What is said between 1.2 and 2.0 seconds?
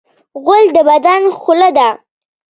خوله ده.